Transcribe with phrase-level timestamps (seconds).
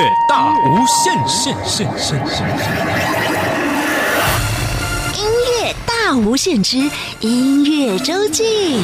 [0.00, 2.48] 乐大无限，限限限限！
[5.14, 5.24] 音
[5.60, 8.80] 乐大无限之音乐周记。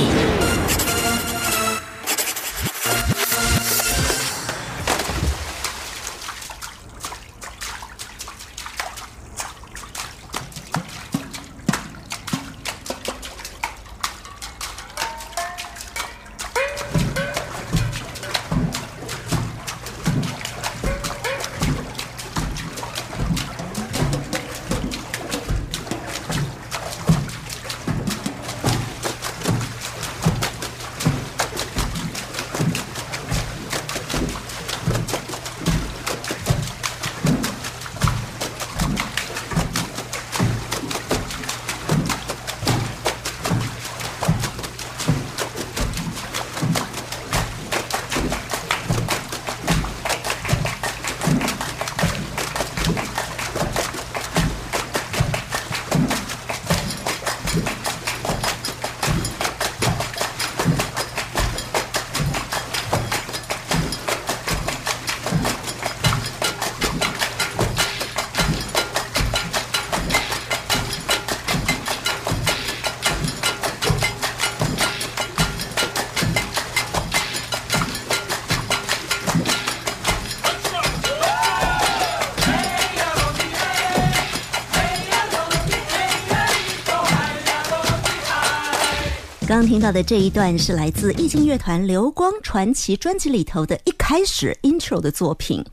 [89.57, 95.65] 刚听到的这一段是来自易经乐团《流光传奇》专辑里头的一开始 intro 的作品。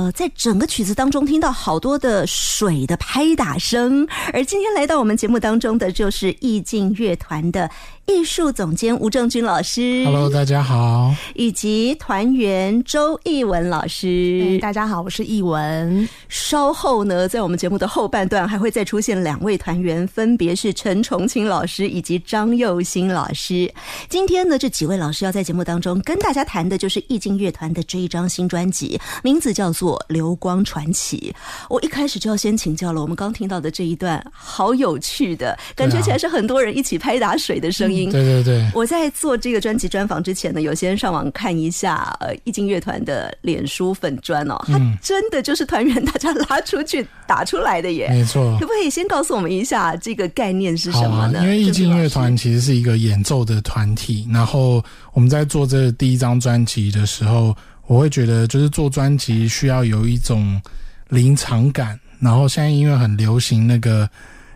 [0.00, 7.70] 呃，在整个曲子当中听到好多的水的拍打声，而今天来到我们节目当中的就是意境乐团的
[8.06, 10.02] 艺术总监吴正军老师。
[10.06, 11.14] Hello，大家好。
[11.34, 14.58] 以及团员周艺文老师。
[14.62, 16.08] 大家好，我是艺文。
[16.30, 23.70] 稍后呢，在我们节目的后半段还会再出现两位团员，分别是陈重清老师以及张佑新老师。
[24.08, 31.34] 今天呢，这几位老师要在节目当中跟大家谈的就是意境乐团的这一张新专辑，名字叫做《流光传奇》。
[31.68, 38.10] 我一开始就要先请教了，我们刚听到的这一段好有趣的感觉，起来是很多人一起拍打水的声音。
[38.10, 48.08] 对对对，我在做这个专辑专访之前呢，有先上网看一下呃易经乐团的脸书粉砖哦，它真的就是团员大家拉出去打出来的耶。
[48.08, 48.66] 没错可。
[48.66, 51.40] 不可以先告诉我们一下这个概念是什么呢？
[51.42, 57.54] 因为易经乐团其实是一个演奏的团体，然后我们在做这第一张专辑的时候，
[57.90, 60.62] 我会觉得就是做专辑需要有一种
[61.08, 64.08] 临场感，然后现在音乐很流行那个，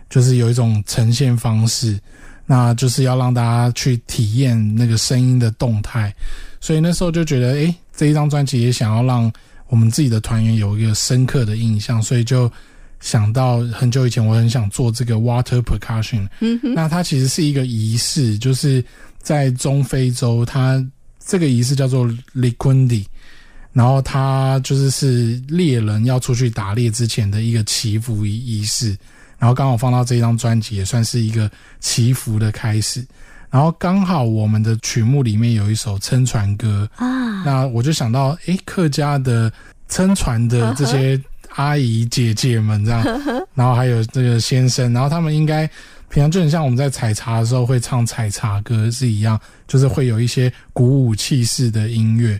[0.09, 1.99] 就是有一种呈现方式，
[2.45, 6.15] 那就是要让大家去体验那个声音的动态，
[6.61, 9.29] 所以那时候就觉得，诶，这一张专辑也想要让
[9.67, 12.49] 我们自己的团员有一个深刻的印象，所以就
[13.01, 16.25] 想到很久以前，我很想做这个 water percussion。
[16.39, 18.81] 嗯哼，那它其实是一个仪式，就是
[19.19, 20.81] 在中非洲，它
[21.19, 23.03] 这个仪式叫做 likundi，
[23.75, 28.97] 然后他就是是猎人要出去打猎之前的一个祈福仪仪式，
[29.37, 33.05] 然后刚好放到这张专辑，也算是一个祈福的开始。
[33.49, 39.51] 然后刚好我们的曲目里面有一首撑船歌，啊，那我就想到，诶，客家的
[39.89, 41.21] 撑船的这些
[41.55, 43.03] 阿姨姐姐们这样，
[43.53, 45.67] 然后还有这个先生，然后他们应该
[46.07, 49.37] 平常就很像我们在采茶的时候会唱采茶歌是一样，
[49.67, 52.39] 就是会有一些鼓舞气势的音乐。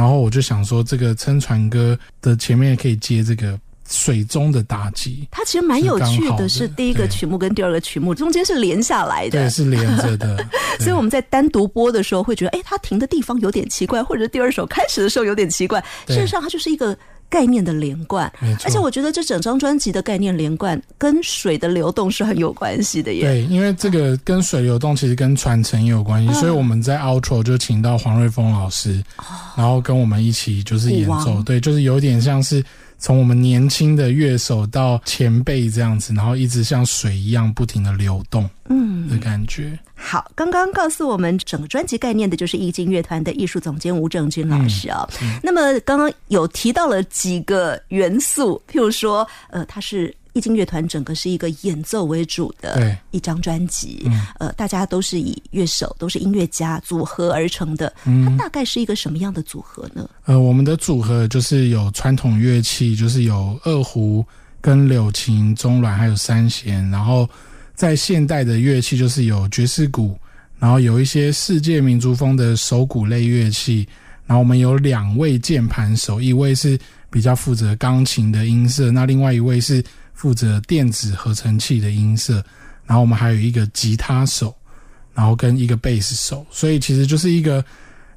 [0.00, 9.50] 然后我就想说，这个撑船歌的前面可以接这个水中的打击，它其实蛮有趣的，是第一个曲目跟第二个曲目中间是连下来的对，。
[9.50, 10.42] 是连着的。
[10.80, 15.84] 所以我们在单独播的时候会觉得，哎，它停的地方有点奇怪，或者第二首开始的时候有点奇怪。
[16.08, 16.96] 事实上，它就是一个
[17.30, 18.30] 概念的连贯。
[18.64, 23.22] 而且我觉得这整张专辑的概念连贯跟水的流动是很有关系的耶。
[23.22, 29.02] 对，因为这个跟水流动其实跟传承也有关系，所以我们在 outro 就请到黄瑞峰老师，
[29.56, 32.62] 然后跟我们一起就是演奏，对，就是有点像是
[33.00, 39.76] 从我们年轻的乐手到前辈这样子，然后一直像水一样不停的流动嗯，的感觉。
[39.94, 45.08] 好，刚刚告诉我们整个专辑概念的就是易经乐团的艺术总监吴正军老师啊、
[45.42, 50.14] 那么刚刚有提到了几个元素，譬如说，呃，它是。
[50.40, 57.92] 易经乐团整个是一个演奏为主的对一张专辑，嗯呃，大家都是以乐手，都是音乐家组合而成的。
[58.06, 60.08] 嗯它大概是一个什么样的组合呢？
[60.24, 64.24] 呃，我们的组合就是有传统乐器，就是有二胡、
[64.62, 67.28] 跟柳琴、中阮还有三弦，然后
[67.74, 70.18] 在现代的乐器就是有爵士鼓，
[70.58, 73.86] 然后有一些世界民族风的手鼓类乐器，
[74.24, 76.78] 然后我们有两位键盘手，一位是
[77.10, 79.82] 比较负责钢琴的音色，那另外一位是
[80.20, 82.44] 负责电子合成器的音色，
[82.84, 84.54] 然后我们还有一个吉他手，
[85.14, 87.64] 然后跟一个贝斯手，所以其实就是一个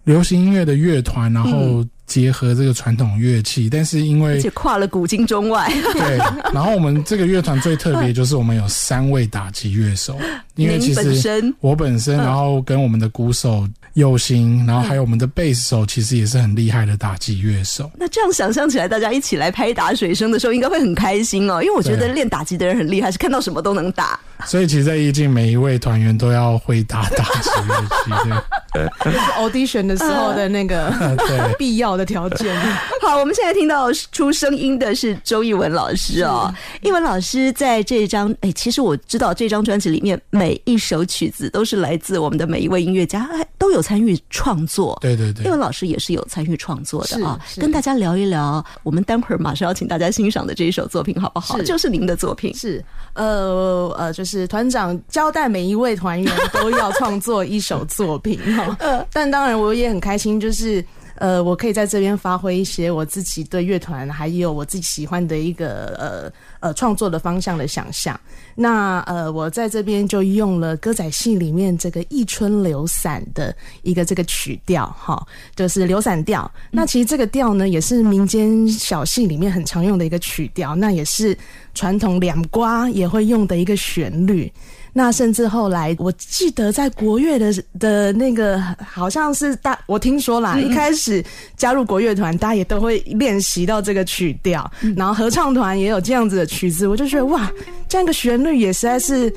[0.03, 6.17] 流行音乐的乐团，然后结合这个传统乐器，但是因为而且跨了古今中外，对，
[6.53, 10.19] 然后我们这个乐团最特别就是我们有三位打击乐手，
[10.55, 11.55] 因为其实本身。
[11.61, 17.89] 我本身，然后跟我们的鼓手佑星，然后还有我们的贝斯手，其实也是很厉害的打击乐手。
[17.97, 21.61] 那这样想象起来，大家一起来拍打水声的时候，应该会很开心哦。
[21.61, 24.19] 因为我觉得练打击的人很厉害，是看到什么都能打。
[24.45, 28.43] 所以其实，在意境每一位团员都要会打打击乐器，
[28.73, 30.91] 对 audition 的时候的那个
[31.27, 31.53] 对。
[31.57, 32.53] 必要的条件。
[33.01, 36.53] 好，我们现在听到出声音的是周艺文老师哦。
[36.81, 44.97] 艺文老师在这张，哎，其实我知道这张专辑里面每一首曲子都是来自我们的每一位音乐家，哎都有参与创作。
[45.01, 48.65] 对对对叶文老师也是有参与创作的啊，跟大家聊一聊。
[48.81, 51.57] 我们待会儿马上要请大家欣赏的这一首作品，好不好？
[51.57, 52.51] 是就是您的作品。
[52.55, 52.83] 是，
[53.13, 58.75] 呃呃，就是团长交代每一位团员都要创作一首作品哈。
[59.13, 60.83] 但当然我也很开心，就是。
[61.15, 68.19] 呃，我可以在这边发挥一些我自己对乐团还有我自己喜欢的一个呃呃创作的方向的想象。
[68.55, 75.25] 那呃，我在这边就用了歌仔戏里面这个《一春流散》的一个这个曲调哈，
[75.55, 76.49] 就是流散调。
[76.71, 81.37] 那其实这个调呢，也是民间小戏里面很常用的一个曲调，那也是
[81.73, 84.51] 传统两瓜也会用的一个旋律。
[84.93, 91.23] 那甚至后来，我记得在国乐的的那个，好像是大，我听说啦，一开始
[91.57, 97.51] 加入国乐团，大家也都会练习到这个曲调，然后合唱团也有这样子的曲子，我就觉得哇，
[97.89, 99.33] 这样一个旋律也实在是。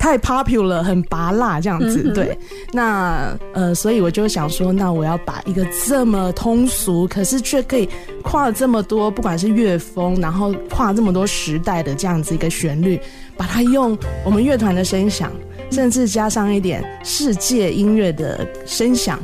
[0.00, 2.38] 太 popular，很拔辣这样子，对。
[2.72, 7.88] 那呃，所以我就想说，那我要把一个这么通俗，可是却可以
[8.22, 13.00] 跨了这么多，不管是乐风，然后跨这么多时代的这样子一个旋律，
[13.38, 15.32] 把它用我们乐团的声响，
[15.70, 19.18] 甚至加上一点世界音乐的声响，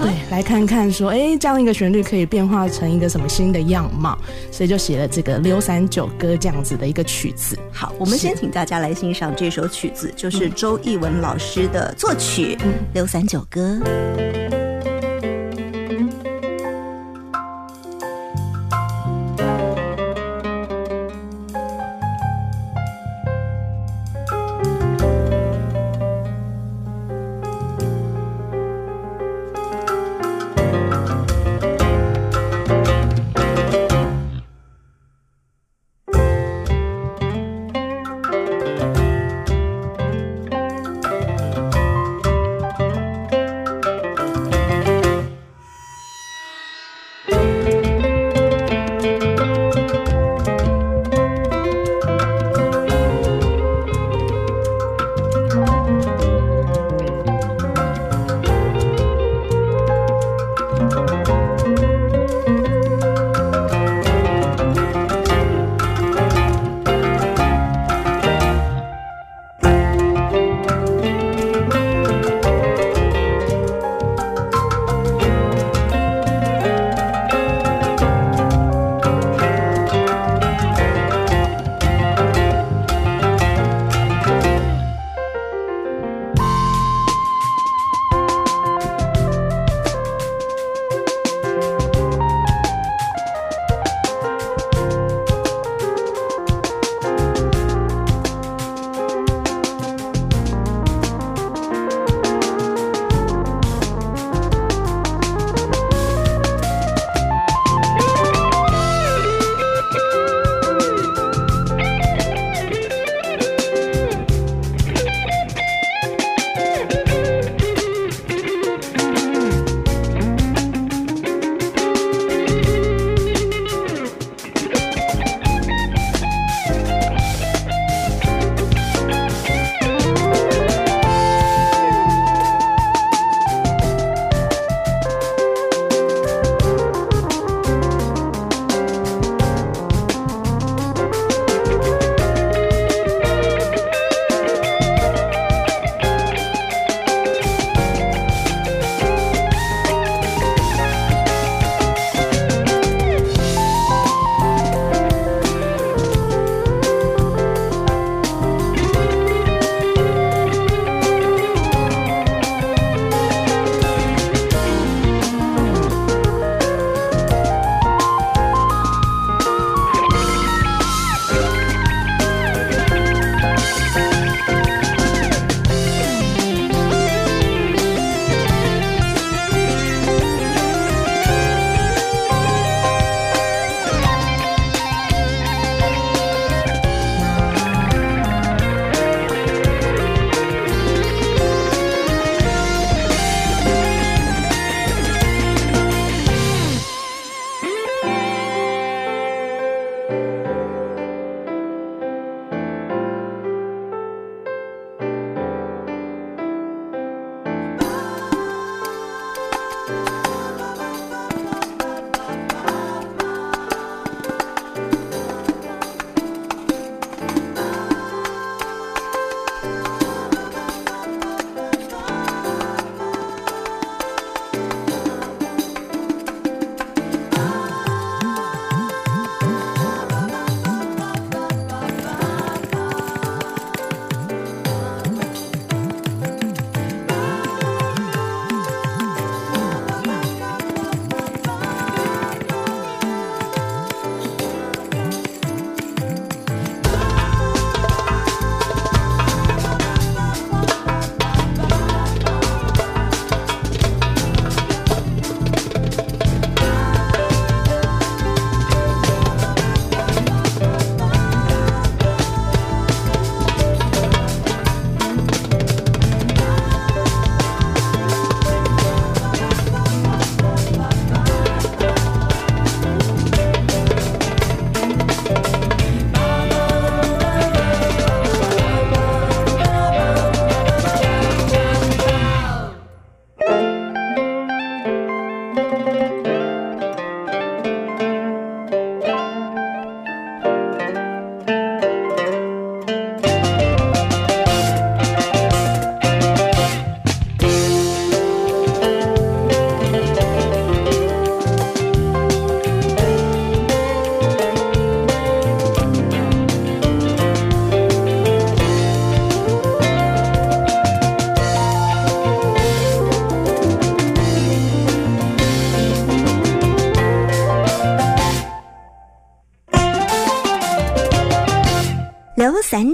[0.00, 4.16] 对，来看看说，哎，这样一个旋律可以变化成一个什么新的样貌，
[4.52, 7.58] 所以就写了这个《六散九歌》这样子的一个曲子。
[7.72, 12.56] 好，我们先请大家来欣赏这首曲子，就是周艺文老师的作曲
[12.94, 13.80] 《六三九歌》。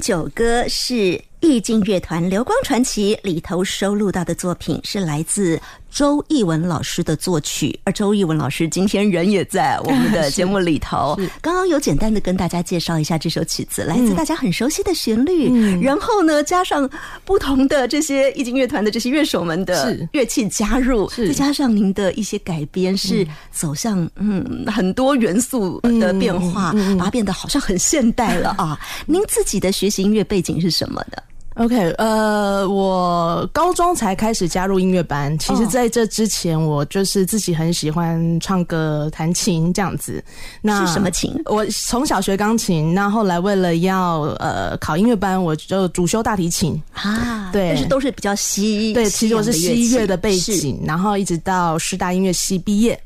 [0.02, 5.61] 九歌是意境乐团《流光传奇》里头收录到的作品，是来自
[6.02, 7.78] 周艺文老师的作曲。
[7.85, 11.16] 而周艺文老师今天人也在我们的节目里头。
[11.40, 16.90] 刚刚有简单的跟大家介绍一下这首曲子，来自大家很熟悉的旋律，然后呢，加上
[17.25, 28.76] 不同的这些易经乐团的这些乐手们的乐器加入，再加上您的一些改编，是走向嗯很多元素的变化，把它变得好像很现代了啊。
[29.06, 31.23] 您自己的学习音乐背景是什么的
[31.54, 35.37] ？OK，呃，我高中才开始加入音乐班。
[35.38, 40.23] 其实，在这之前，我就是自己很喜欢唱歌、弹琴这样子。
[40.61, 41.35] 那是什么琴？
[41.47, 47.50] 我从小学钢琴，那后来为了要呃考音乐班，我就主修大提琴啊。
[47.52, 48.92] 对，但是都是比较西。
[48.92, 52.99] 对，其实我是西乐的背景，然后一直到师大音乐系毕业。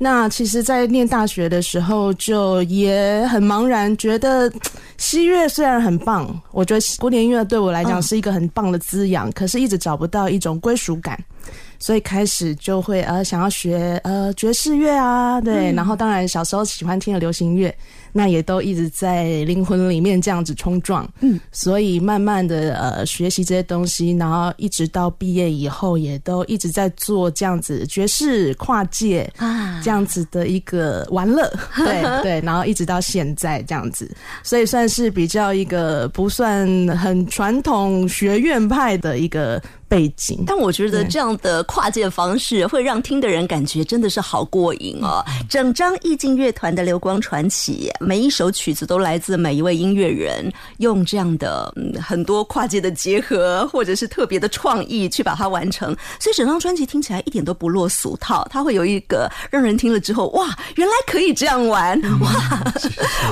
[0.00, 4.50] 那其实，在念大学的时候，就也很茫然，觉得
[4.96, 11.18] 西乐虽然很棒，我觉得古典音乐对我来讲是一个很棒的滋养，可是一直找不到一种归属感，
[11.80, 17.74] 所以开始就会呃想要学呃爵士乐啊，对，然后当然小时候喜欢听的流行乐。
[18.18, 29.80] 那也都一直在灵魂里面这样子冲撞，嗯，所以慢慢的呃学习这些东西，然后一直到毕业以后，也都一直在做这样子爵士跨界啊。
[29.84, 31.48] 这样子的一个玩乐，
[31.78, 34.10] 对对，然后一直到现在这样子，
[34.42, 36.66] 所以算是比较一个不算
[36.98, 39.62] 很传统学院派的一个。
[39.90, 45.24] 背景，但我觉得这样的跨界方式会让听的人感觉真的是好过瘾哦。
[45.48, 55.94] 整张意境乐团的《流光传奇》，每一首曲子都来自每一位音乐人，用这样的嗯很多跨界的结合，或者是特别的创意去把它完成。
[56.18, 62.72] 所以整张专辑听起来一点都不落俗套，它会有一个让人听了之后，哇，原来可以这样玩哇！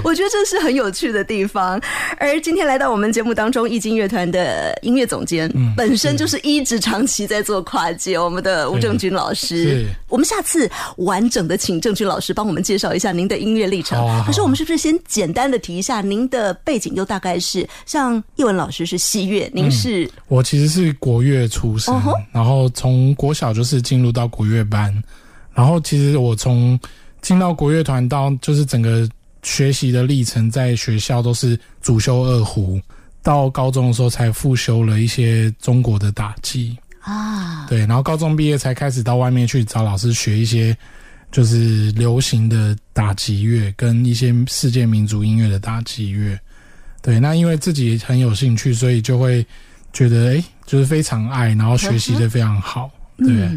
[0.04, 1.80] 我觉得这是很有趣的地方。
[2.18, 6.36] 而今天来到我们节目当中，易经乐团的音乐总监嗯本身就是。
[6.46, 13.98] 一直长期在做跨界，我们的吴正军老师，我们下次完整的请郑军老师帮我们介绍一下您的音乐历程。
[14.24, 16.94] 可是我们是不是先简单的提一下您的背景？
[16.94, 20.10] 就大概是像叶文老师是西乐，您是？
[20.28, 21.94] 我其实是国乐出身，
[22.32, 24.92] 然后从国小就是进入到国乐班，
[25.52, 26.80] 然后其实我从
[27.20, 29.08] 进到国乐团到就是整个
[29.42, 32.80] 学习的历程，在学校都是主修二胡。
[33.22, 40.76] 到高中的时候才复修了一些中国的打击啊，对，然后高中毕业才开始到外面去找老师学一些
[41.30, 46.38] 就是流行的打击乐跟一些世界民族音乐的打击乐，
[47.02, 49.44] 对，那因为自己很有兴趣，所以就会
[49.92, 53.48] 觉得哎，就是非常爱，然后学习的非常好，对。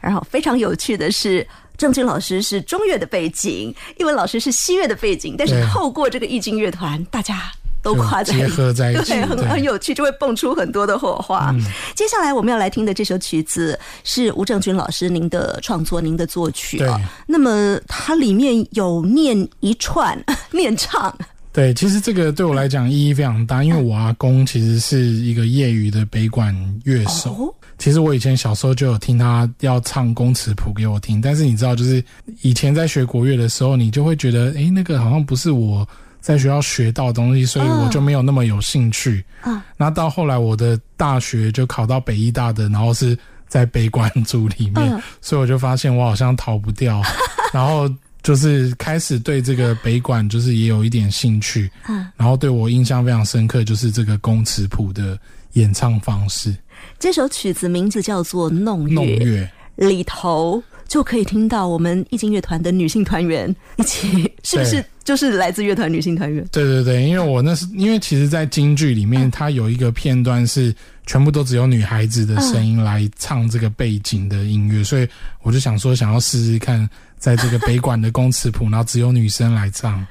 [0.00, 1.46] 然后非常有趣的是，
[1.76, 7.50] 郑钧老师是中乐的背景，英文老师是西乐的背景，但是透过这个易经乐团，大家。
[7.94, 11.54] 都结合在一起，对，很很有趣，就会蹦出很多的火花。
[11.94, 17.00] 接下来我们要来听的这首曲子是吴正军老师您的创作，您的作曲啊。
[17.26, 20.18] 那么它里面有念一串
[20.50, 21.14] 念唱，
[21.52, 26.54] 对，其实这个对我来讲意义非常大，因为我阿公其实是一个业余的北管
[26.84, 27.54] 乐手。
[27.78, 32.02] 其实我以前小时候就有听他要唱宫词谱给我听，但是你知道，就是
[32.42, 35.88] 以前在学国乐的时候，你就会觉得，诶，那个好像不是我。
[36.20, 39.24] 在学校学到东西，所以我就没有那么有兴趣。
[39.44, 47.02] 嗯，那到后来我的大学就考到北医大的，然后是在北管组里面，所以我就发现我好像逃不掉。
[47.52, 47.88] 然后
[48.22, 51.70] 就是开始对这个北管就是也有一点兴趣。
[51.88, 55.18] 嗯，然后对我印象非常深刻就是这个公词谱的
[55.52, 56.54] 演唱方式。
[56.98, 59.50] 这首曲子名字叫做《弄弄月》，
[59.88, 64.84] 里头就可以听到我们易经乐团的女性团员一起，是不是？
[65.08, 66.46] 就是来自乐团女性团员。
[66.52, 70.74] 对对对，因为我那是因为其实，在京剧里面，它有一个片段是
[71.06, 75.08] 全部都只有女孩子的声音来唱这个背景的音乐，所以
[75.40, 76.86] 我就想说，想要试试看，
[77.16, 80.06] 在这个北管的公词谱，然后只有女生来唱。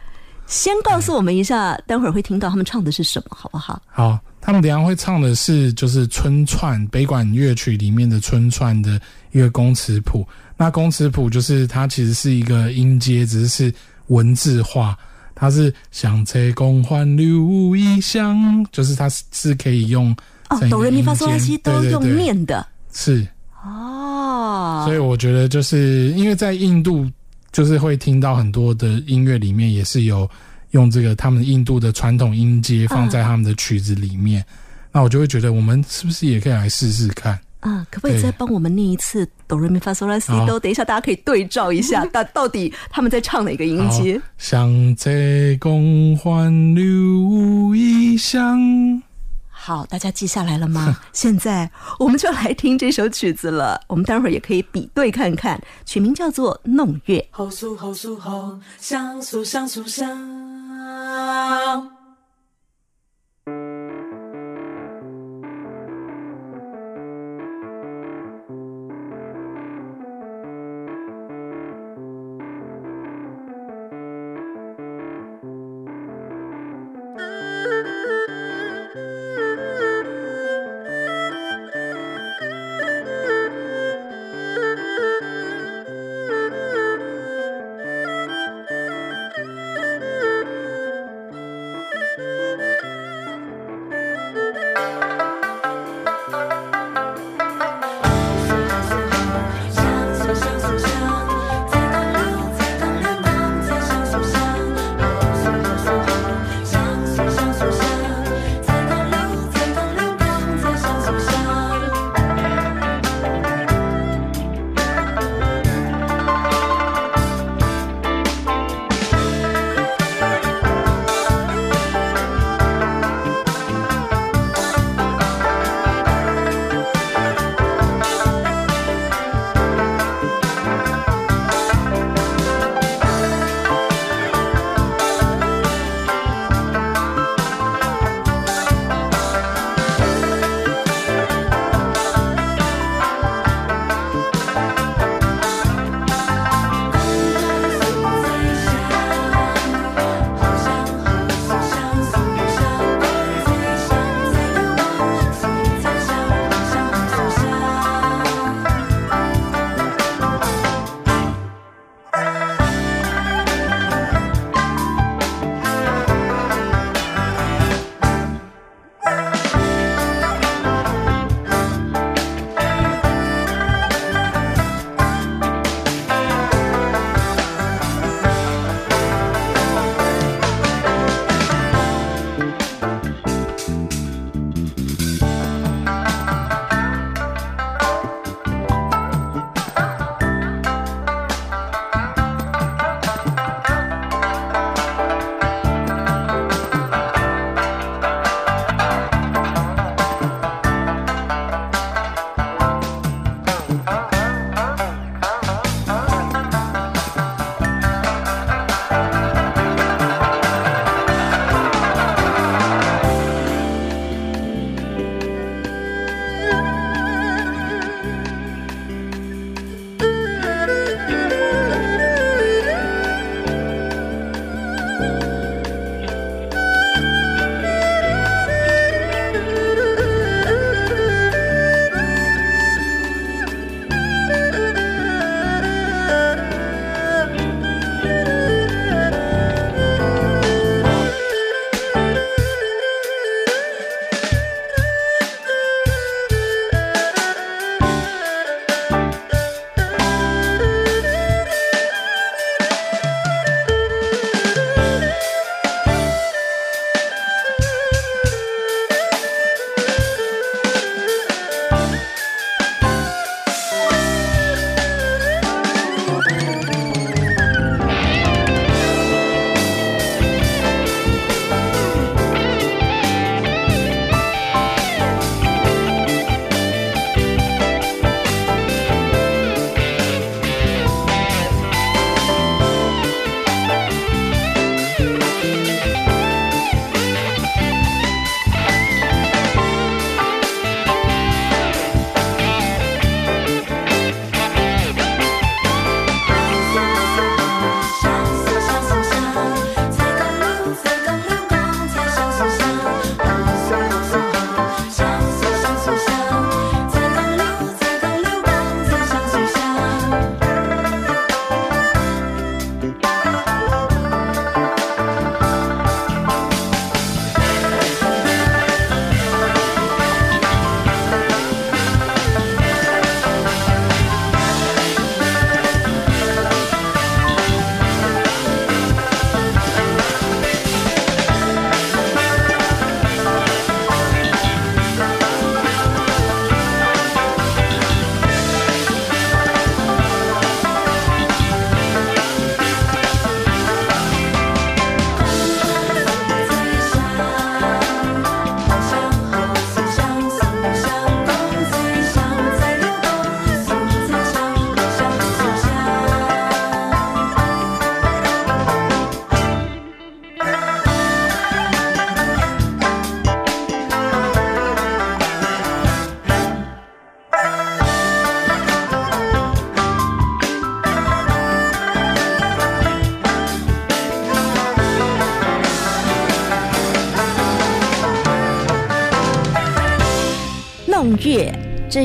[0.47, 3.79] 先告诉我们一下，待会儿会听到他们唱的是什么，好不好？
[3.85, 8.99] 好，他们等下会唱的是就是春串北管乐曲里面的春串的
[9.31, 10.27] 一个公词谱。
[10.57, 13.71] 那公词谱就是它其实是一个音阶，只是。
[14.07, 14.97] 文字化，
[15.35, 20.15] 它是想在公欢留一香，就是它是是可以用
[20.49, 23.27] 哦，哆来咪发嗦拉西都用念的，是。
[23.63, 27.05] 哦，所以我觉得就是因为在印度，
[27.51, 30.29] 就是会听到很多的音乐里面也是有
[30.71, 34.45] 用这个他们印度的传统音阶放在他们的曲子里面，
[34.91, 37.37] 那我就会觉得我们是不是也可以来试试看？
[37.59, 40.59] 啊，可不可以再帮我们念一次哆来咪发嗦拉西哆？
[40.59, 44.21] 等一下，大家可以对照一下，到到底他们在唱哪个音阶？
[44.37, 49.01] 向这共欢留异乡。
[49.49, 50.97] 好，大家记下来了吗？
[51.11, 53.81] 现在我们就来听这首曲子了。
[53.87, 57.17] 我们待会儿也可以比对看看，曲名叫做《弄月》。
[57.31, 60.07] 好苏好苏好，香苏香苏相。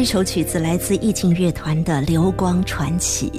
[0.03, 3.31] 一首曲子来自意境乐团的《流光传奇》。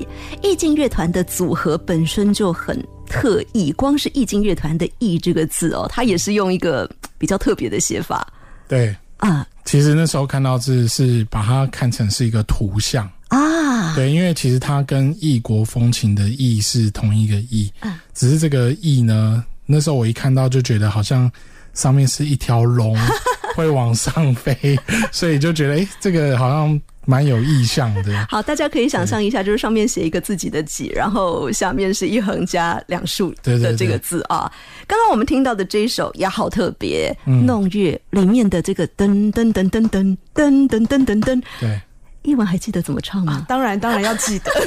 [0.42, 8.26] 意境乐团的组合本身就很特异，光是意境乐团的“意”这个字哦，它也是用一个比较特别的写法。
[8.66, 13.94] 对啊，其实那时候看到字是把它看成是一个图像啊。
[13.94, 21.30] 对，因为其实它跟异国风情的“异”是同一个“异”，嗯，只是这个“异”呢，那时候我一看到就觉得好像
[21.74, 22.98] 上面是一条龙。
[23.56, 24.58] 会往上飞，
[25.14, 28.26] 所以就觉得哎，这个好像蛮有意象的。
[28.28, 34.52] 好，大家可以想象一下，就是上面写一个自己的“己”，然后下面是一横加两竖的这个字啊。
[34.88, 41.80] 刚刚我们听到的这一首也好特别，《弄月》里面的这个噔噔噔噔噔噔噔噔噔噔，对，
[42.24, 43.46] 一文还记得怎么唱吗？
[43.48, 44.52] 当然，当然要记得。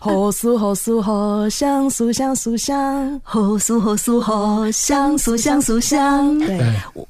[0.00, 6.38] 好苏好苏好香苏香苏香，好苏好苏好香苏香苏香。
[6.38, 6.60] 对，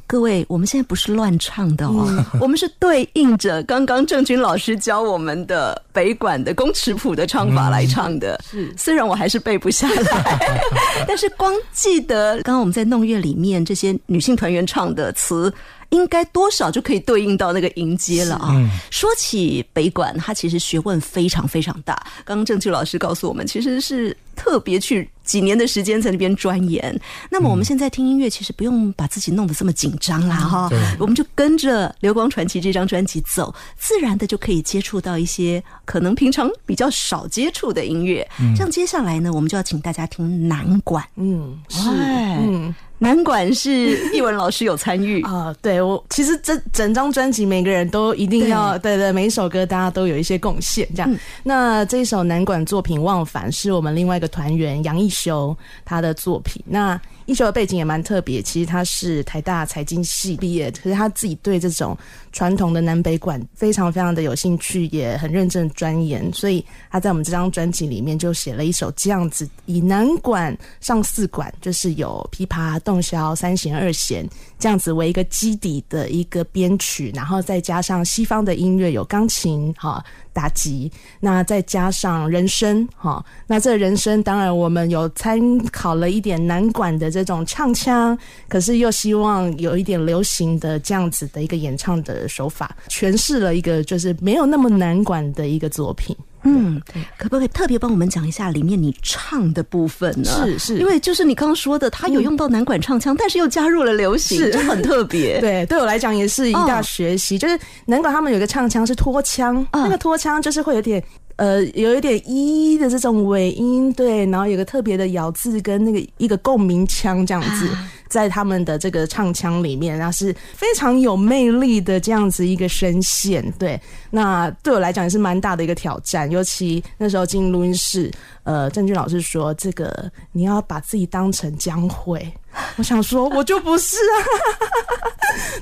[0.07, 2.09] 各位，我们现在不是乱唱的哦，
[2.41, 8.41] 我们是对应着刚刚郑钧老师教我们的北管的宫尺谱的唱法来唱的。
[8.51, 10.65] 是，虽然我还是背不下来，
[11.07, 15.53] 但是光记得刚刚我们在弄月里面这些女性团员唱的词。
[15.91, 18.55] 应该多少就可以对应到那个迎接了啊！
[18.91, 21.95] 说起北管，它其实学问非常非常大。
[22.25, 26.99] 刚刚郑秋老师告诉我们，其实是特别去几年的时间在那边钻研。
[27.29, 38.27] 那么我们现在听音乐，其实不用把自己弄得这么紧张啦，哈，我们就跟着《流光传奇》这张专辑走，自然的就可以接触到一些可能平常比较少接触的音乐。
[38.57, 41.05] 这样接下来呢，我们就要请大家听南管。
[41.17, 42.75] 嗯，是，嗯。
[43.01, 51.17] 南管是译文老师有参与 啊，对我其实这整张专辑每个人都一定要对对，每一首歌大家都有一些贡献这样。
[51.45, 56.63] 那这一首南管作品《忘返》是我们另外一个团员杨一修他的作品。
[56.67, 61.95] 那一修的背景也蛮特别，其实他是台大财经系毕业，可是他自己对这种
[62.33, 74.27] 传统的南北管非常非常的有兴趣，也很认真钻研，所以他在我们这张专辑里面就写了一首这样子，以南管上四管，就是有琵琶、洞箫、三弦、二弦
[74.59, 80.03] 这样子为一个基底的一个编曲，然后再加上西方的音乐，有钢琴哈。
[80.31, 80.89] 打击，
[81.19, 88.17] 那再加上人声，哈，那这人声当然我们有参考了一点南管的这种唱腔，
[88.49, 96.17] 可是又希望有一点流行的这样子的一个演唱的手法，诠释了一个就是没有那么难管的一个作品。
[96.45, 96.81] 嗯，
[97.19, 100.31] 可不可以特别帮我们讲一下里面你唱的部分呢？
[100.47, 105.41] 是是，因为就是你刚刚说的，他有用到南管唱腔，但是又加入了流行，就很特别。
[105.43, 107.37] 对，对我来讲也是一大学习。
[107.37, 111.03] 就是南管他们有个唱腔是拖腔，那个拖腔就是会有点
[111.39, 117.69] 呃，有一点一的这种尾音，对，然后有个特别的咬字跟那个一个共鸣腔这样子。
[118.09, 128.11] 在他们的这个唱腔里面，然后是非常有魅力的这样子一个声线，对，那对我来讲也是蛮大的一个挑战，尤其那时候进录音室，
[128.45, 132.21] 呃，郑钧老师说这个你要把自己当成江蕙。
[132.77, 134.17] 我想说，我就不是啊，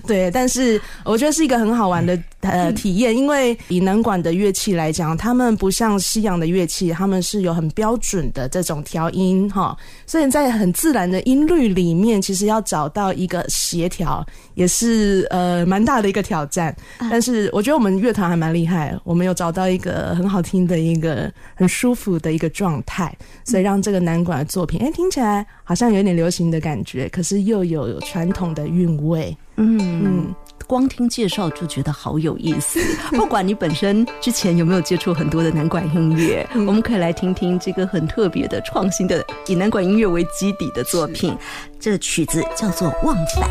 [0.06, 16.74] 对，但是我觉得是一个很好玩的呃体验，因为以南管的乐器来讲，他们不像西洋的乐器，他们是有很标准的这种调音哈，所以在很自然的音律里面，其实要找到一个协调，也是呃蛮大的一个挑战。
[16.98, 26.86] 但是我觉得我们乐团还蛮厉害，我们有找到一个很好听的一个很舒服的一个状态，所以让这个南管的作品，哎，听起来好像有点流行的感觉。
[26.86, 29.36] 觉，可是又有传统的韵味。
[29.56, 30.34] 嗯嗯，
[30.66, 32.80] 光听介绍就觉得好有意思。
[33.16, 41.36] 不管你本身之前有没有接触很多的南管音乐，我们可以来听听这个很特别的、创新的以南管音乐为基底的作品。
[41.78, 43.48] 这曲子叫做《忘返》。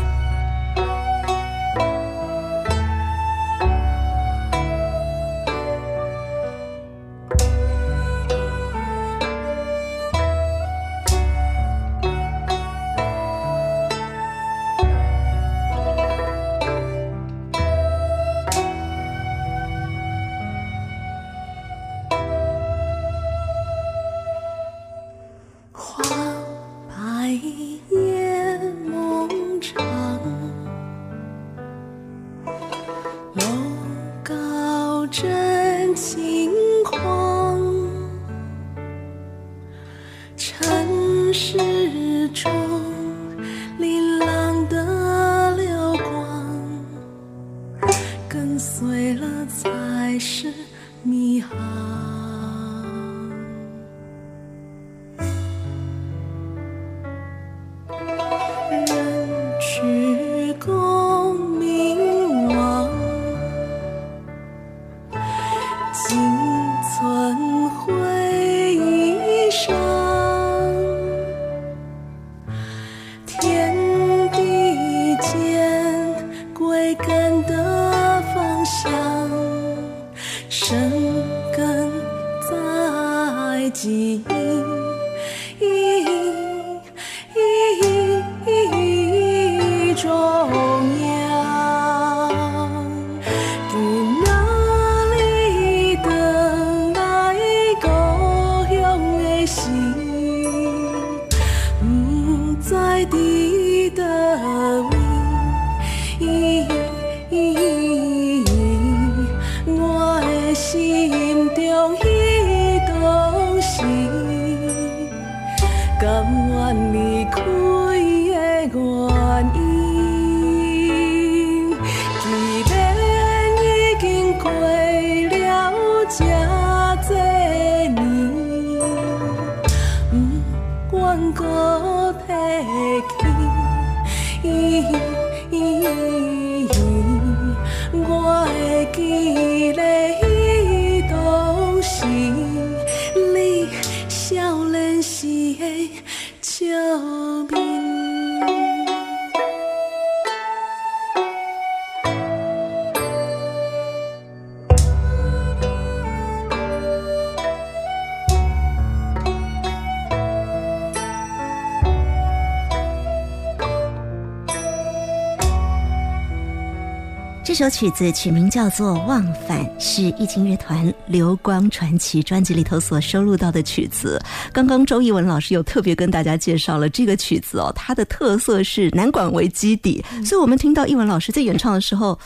[167.56, 174.20] 首曲子曲名叫做《忘返》，是易经乐团《流光传奇》专辑里头所收录到的曲子。
[174.52, 182.18] 刚刚周艺文老师有特别跟大家介绍了这个曲子哦，它的特色是南管为基底，所以我们听到艺文老师在演唱的时候，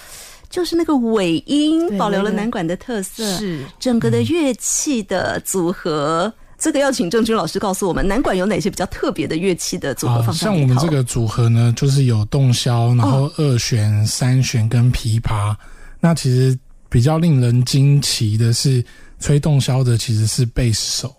[0.49, 6.35] 就是那个尾音保留了那个南管的特色，是整个的乐器的组合。
[6.61, 10.45] 这个要请郑钧老师告诉我们，南管有哪些比较特别的乐器的组合啊，放在里头？
[10.45, 15.57] 像我们这个组合呢，就是有洞箫，然后二弦、三弦跟琵琶。
[15.99, 16.57] 那其实
[16.89, 18.85] 比较令人惊奇的是，
[19.19, 21.17] 吹洞箫的其实是贝斯手，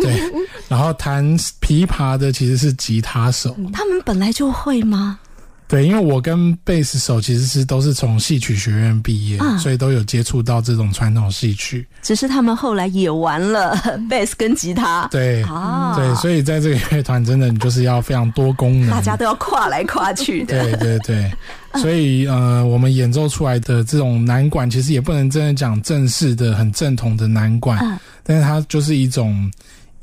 [0.00, 0.20] 对，
[0.68, 1.24] 然后弹
[1.60, 5.18] 琵琶的其实是吉他手，他们本来就会吗？
[5.68, 11.86] 对，因为我跟贝斯手其实是都是从戏曲学院毕业，啊所以都有接触到这种传统戏曲。
[12.02, 13.76] 只是他们后来也玩了
[14.08, 20.62] 贝斯跟吉他，对，啊，对，所以在这个乐团真的你就是要非常多功能，大家都要跨来跨去的。
[20.62, 21.32] 对对对，
[21.80, 27.98] 所以呃，我们演奏出来的这种南管，其实也不能真的讲正式的、很正统的南管，嗯。
[28.22, 29.50] 但是它就是一种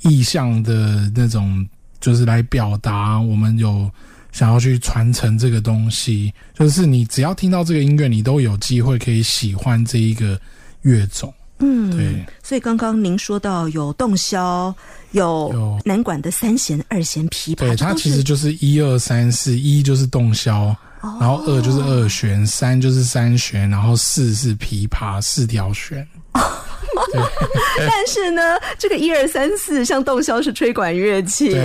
[0.01, 1.65] 意象的那种，
[2.01, 3.89] 就是来表达我们有
[4.33, 6.33] 想要去传承这个东西。
[6.53, 10.37] 就是你只要听到这个音乐，你都有机会可以喜欢这一个
[10.81, 11.33] 乐种。
[11.59, 12.25] 嗯，对。
[12.43, 14.73] 所以刚刚您说到有洞箫，
[15.11, 26.05] 有有南管的三弦、二弦、琵琶，对，它其实就是一二三四，一就是洞箫，哦然后二就是二弦，三就是三弦，然后四是琵琶，四条弦。
[27.79, 31.55] 但是呢，这个一二三四，像洞箫是吹管乐器，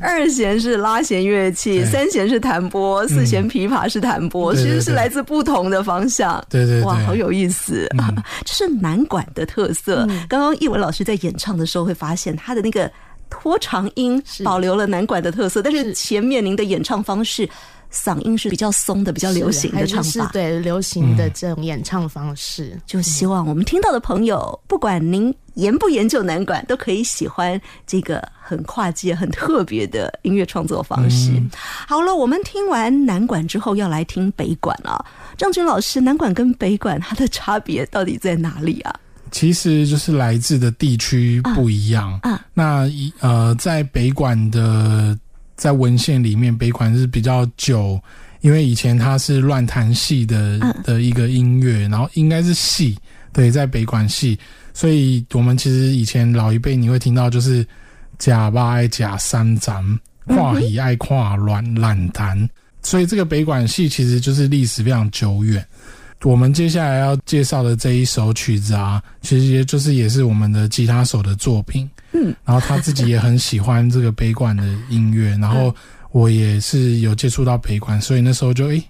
[0.00, 6.44] 二弦是拉弦乐器，三弦是弹拨，四弦琵琶是弹拨，其实是来自不同的方向。
[6.48, 7.86] 对对对，哇，好有意思！
[7.98, 8.16] 嗯。
[8.44, 10.06] 这是南管的特色。
[10.28, 12.90] 刚刚艺文老师在演唱的时候会发现，他的那个
[13.28, 15.94] 拖长音保留了南管的特色，但是是。
[16.08, 17.46] 前面您的演唱方式，
[17.92, 20.30] 嗓音是比较松的、比较流行的唱是法。
[20.32, 22.78] 对流行的这种演唱方式。
[22.86, 31.32] 就希望我们听到的朋友，不管您研不研究南管，都可以喜欢这个很跨界、很特别的音乐创作方式。
[31.86, 35.04] 好了，我们听完南管之后，要来听北管啊。
[35.36, 38.94] 张军老师，南管跟北管它的差别到底在哪里啊？
[39.30, 42.18] 其实就是来自的地区不一样。
[42.22, 45.16] 啊啊那一呃，在北管的
[45.58, 48.00] 在文献里面，北管是比较久，
[48.40, 52.96] 因为以前它是乱弹戏的、嗯的一个音乐，然后应该是戏，
[53.32, 54.38] 对，在北管戏，
[54.72, 57.66] 所以我们其实以前老一辈你会听到就是
[58.18, 59.84] 假八爱假三斩，
[60.26, 62.48] 跨以爱跨乱懒弹，
[62.80, 65.66] 所以这个北管戏其实就是历史非常久远。
[66.22, 71.88] 我们接下来要介绍的这一首曲子啊，其实也就是也是我们的吉他手的作品。
[72.12, 75.74] 嗯，然后他自己也很喜欢这个北管的音乐，然后
[76.10, 78.82] 我也是有接触到北管，所以那时候就诶，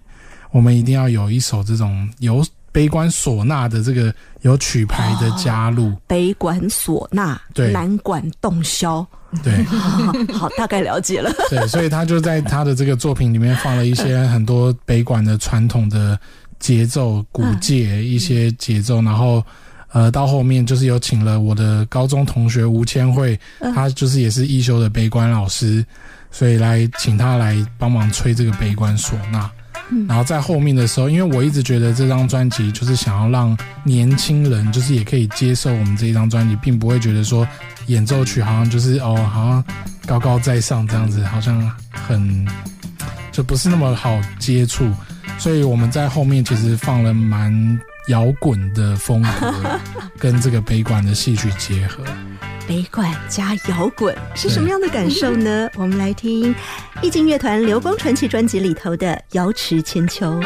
[0.52, 5.92] 我们一定要有一首这种有北管唢呐的这个有曲牌的加入。
[6.07, 9.04] 北管唢呐，对南管洞箫。
[9.42, 11.31] 对好， 好，大概了解了。
[11.50, 16.18] 对，所以他就在他的这个作品里面放了一些很多北管的传统的
[16.61, 19.44] 节奏、古界一些节奏，然后。
[19.92, 23.38] 呃，到后面就是有请了我的高中同学吴千惠，
[23.74, 25.85] 他就是也是一休的悲观老师，
[26.31, 29.51] 所以来请他来帮忙吹这个悲观唢呐。
[30.07, 37.48] 然后在后面的时候，因为我一直觉得这张专辑就是想要让年轻人，就是也可以接受我们这一张专辑，并不会觉得说
[37.87, 39.64] 演奏曲好像就是哦，好像
[40.05, 41.59] 高高在上这样子，好像
[41.90, 42.46] 很
[43.33, 44.87] 就不是那么好接触。
[45.38, 49.81] 所以我们在后面其实放了蛮摇滚的风格，
[50.18, 52.03] 跟这个北管的戏曲结合。
[52.66, 55.68] 北管加摇滚是什么样的感受呢？
[55.75, 56.55] 我们来听
[57.01, 60.40] 意境乐团《流光传奇》专辑里头的《瑶池千秋》。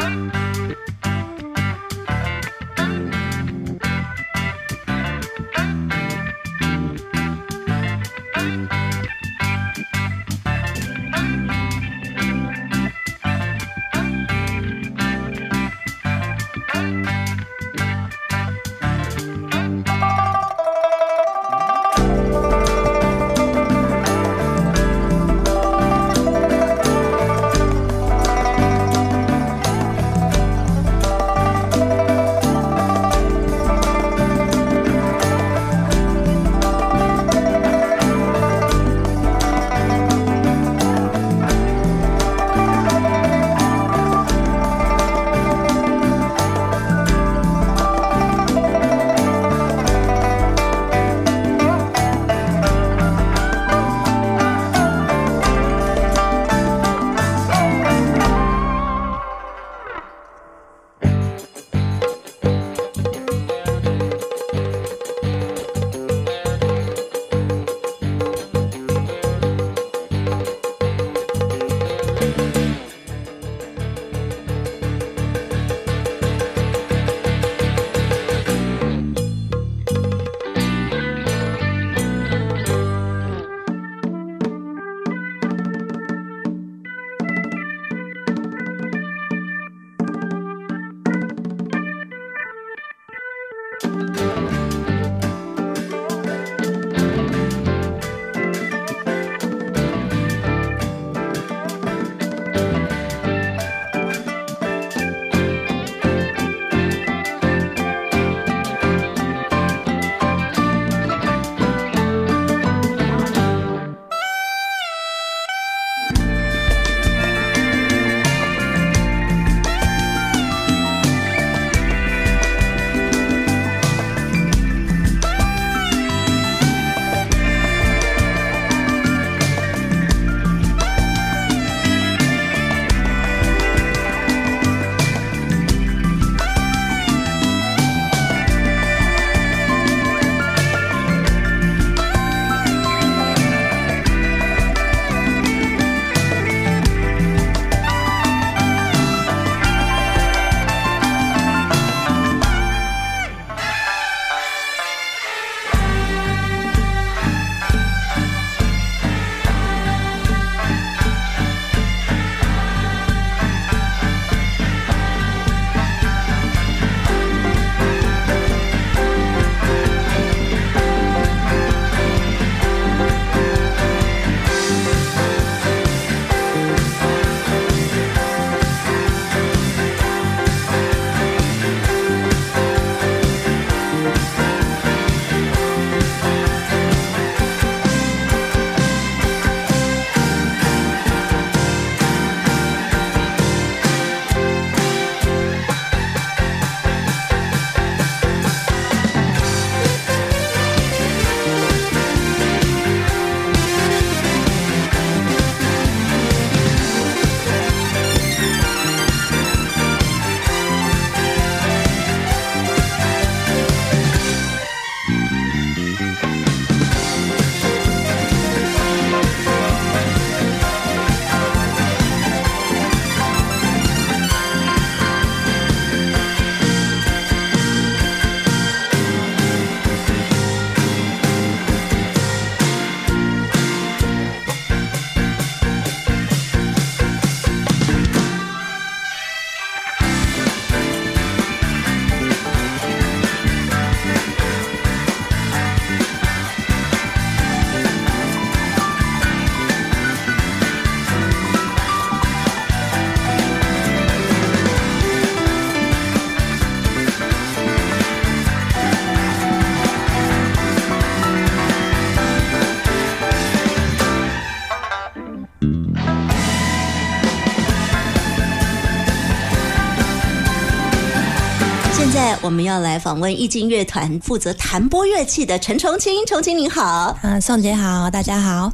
[272.43, 278.69] 我们要来访问易经乐团负责弹拨乐器的陈重清，重清您好，啊，宋姐好，大家好，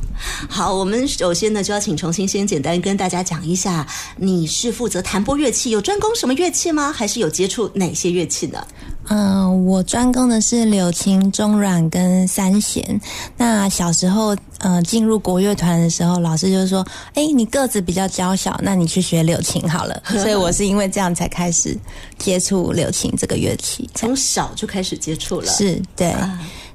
[0.49, 3.86] 好，我们首先呢就要请重清先简单跟大家讲一下，
[4.17, 6.91] 你是负责弹拨乐器，有专攻什么乐器吗？
[6.91, 8.65] 还是有接触哪些乐器呢？
[9.10, 13.01] 嗯，我专攻的是柳琴、中阮跟三弦。
[13.38, 16.86] 那小时候，呃，进入国乐团的时候，老师就说
[17.16, 20.01] ：“哎，你个子比较娇小，那你去学柳琴好了。
[20.07, 21.78] ”所以我是因为这样才开始
[22.18, 25.47] 接触柳琴这个乐器，从小就开始接触了。
[25.47, 26.16] 是对。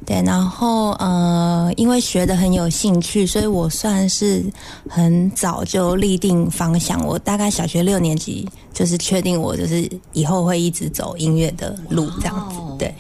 [0.07, 4.45] 对，然后呃，因为学的很有兴趣，所以我算是
[4.89, 7.05] 很早就立定方向。
[7.07, 12.57] 我大概小学六年级就是确定我就是以后会一直走音乐的路这样子。
[12.79, 12.95] 对，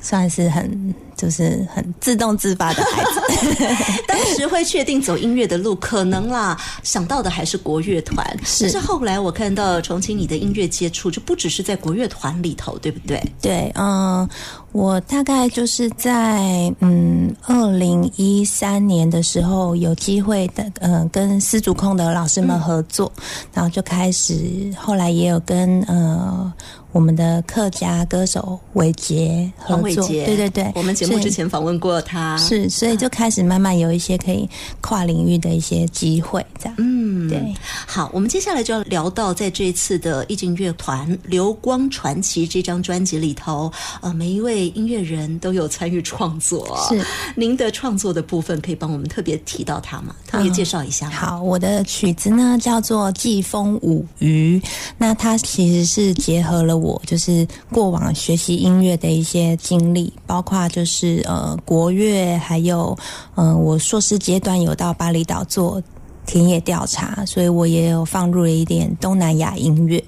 [0.00, 3.64] 算是很就是很自动自发的孩子。
[4.08, 8.24] 当时会确定走音乐的路，可能啦想到的还是国乐团。
[8.44, 13.22] 是，是后来我看到重庆你的音乐接触，就不只是在国乐团里头，对不对？
[13.40, 14.28] 对，嗯。
[14.72, 23.12] 我大概就是在嗯二零一三年的时候有机会的，呃，跟司竹控的老师们合作，
[23.52, 24.34] 然后就开始，
[24.76, 26.52] 后来也有跟呃
[26.90, 34.48] 我们的客家歌手伟杰合作，对对对，我们节目之前访问过他，是，所以就开始慢慢有一些可以
[34.80, 37.54] 跨领域的一些机会，这样，嗯，对。
[37.86, 44.64] 好，我们接下来就要聊到在这一次的意境乐团《流光传奇》这张专辑里头，呃，每一位。
[44.74, 47.04] 音乐人都有参与创作，是
[47.36, 50.14] 您的创作的部分可以帮我们特别提到他吗？
[50.26, 51.08] 特别介绍一下。
[51.10, 54.58] 好，我的曲子呢叫做《季风舞鱼》，
[54.96, 60.92] 那它其实是结合了我就是过往学习音乐的一些经历，包括就是
[61.24, 62.96] 呃国乐，还有
[63.34, 65.82] 嗯我硕士阶段有到巴厘岛做。
[66.26, 70.02] 田野调查，所以我也有放入了一点东南亚音乐，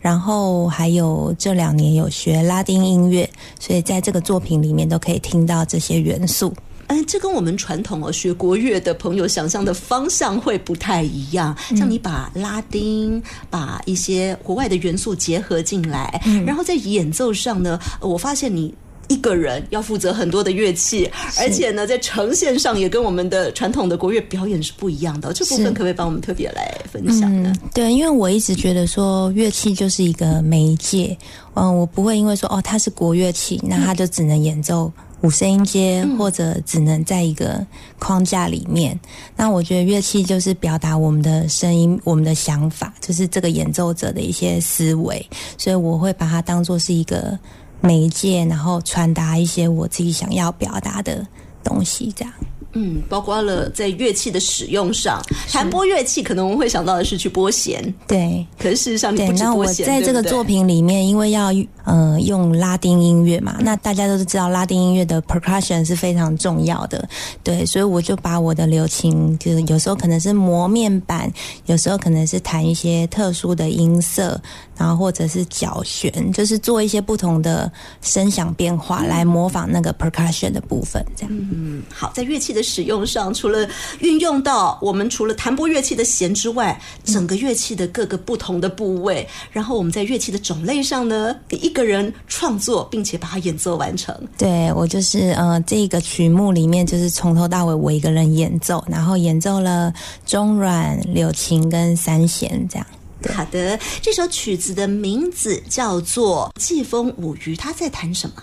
[0.00, 3.26] 然后还有这两年有学拉丁音乐，
[3.58, 6.52] 所以在这个作品里面都可以听到这些元素。
[6.88, 11.56] 哎，这跟我们传统哦学国乐的朋友想象的方向会不太一样。
[11.74, 18.74] 像你把拉丁、把一些国外的元素结合进来，然后在演奏上呢，我发现你。
[19.12, 25.32] 一个人要负责很多的乐器，而且呢，在呈现上也跟我们的传统的国乐表演是不一样的。
[25.32, 27.52] 这部分可不可以帮我们特别来分享呢？
[27.74, 31.16] 对，因为我一直觉得说乐器就是一个媒介，
[31.54, 34.90] 嗯，我不会因为说哦它是国乐器，那它就只能演奏
[35.20, 37.64] 五声音阶，或者只能在一个
[37.98, 38.98] 框架里面。
[39.36, 45.24] 那我觉得乐器就是表达我们的声音、我们的想法，就是这个演奏者的一些思维，
[45.58, 47.38] 所以我会把它当做是一个。
[47.82, 51.26] 媒介，然后传达一些我自己想要表达的
[51.62, 52.32] 东西，这样。
[52.74, 55.20] 嗯，包括了在乐器的使用上，
[55.50, 58.46] 弹拨乐器可能我们会想到的是去拨弦，对。
[58.58, 59.28] 可是事实上，对。
[59.32, 61.52] 那我在这个作品里面，因为要
[61.84, 67.06] 呃用拉丁音乐嘛，那大家都是知道拉丁音乐的 percussion 是非常重要的，
[67.42, 67.66] 对。
[67.66, 71.30] 所以我就把我的流琴，就是有时候可能是磨面板，
[71.66, 74.40] 有时候可能是弹一些特殊的音色，
[74.78, 77.70] 然后或者是脚弦，就是做一些不同的
[78.00, 81.30] 声响变化来模仿那个 percussion 的部分，这样。
[81.32, 82.61] 嗯，好，在乐器的。
[82.62, 83.68] 使用上，除了
[84.00, 94.14] 运用到我们除了弹拨乐器的弦之外，整个乐器的各个不同的部位，然后我们在乐器的种类上呢，你一个人创作并且把它演奏完成。
[94.38, 99.92] 对我就是呃，这个曲目里面就是从头到尾我一个人演奏，然后演奏了
[100.24, 102.86] 中阮、柳琴跟三弦这样。
[103.32, 108.42] 好的，这首曲子的名字叫做《季风舞鱼》，它在弹什么？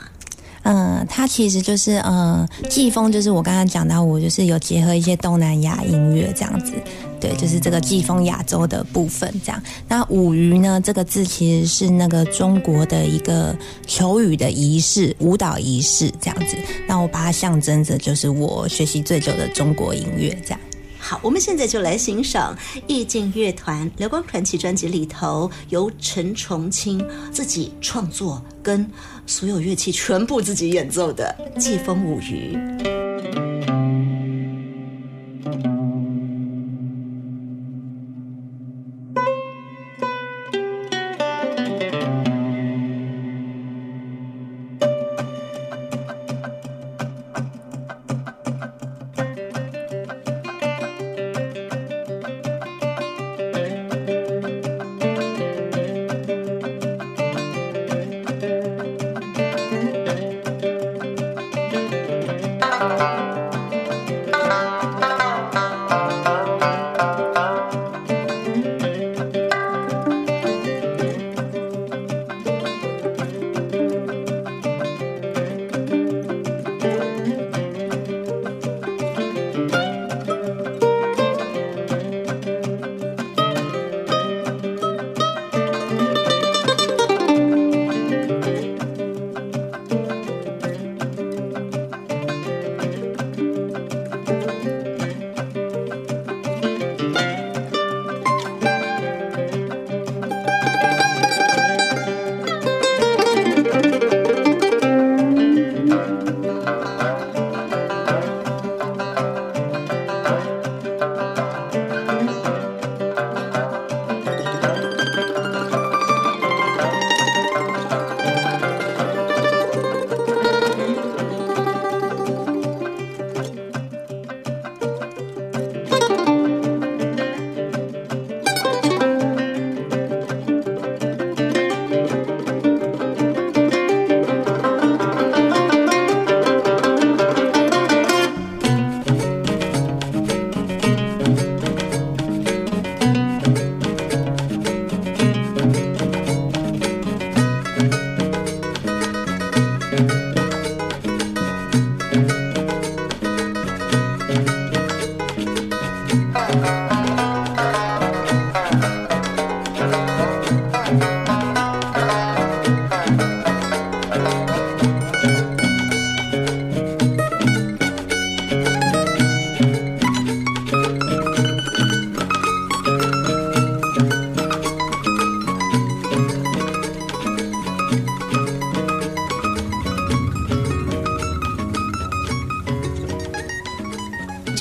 [0.64, 6.74] 嗯，它其实就是嗯，季风就是我刚刚讲到，我就是有结合一些东南亚音乐这样子，
[7.20, 9.62] 对，就是这个季风亚洲的部分这样。
[9.88, 13.55] 那舞鱼呢，这个字其实是那个中国的一个
[13.88, 16.57] 求雨的仪式，舞蹈仪式这样子。
[16.88, 20.60] 那我把它象征着，就是我学习最久的中国音乐这样。
[21.01, 22.55] 好，我们现在就来欣赏
[22.86, 28.86] 意境乐团《流光传奇》专辑里头由陈重清自己创作跟
[29.30, 32.57] 所有乐器全部自己演奏的《季风舞鱼》。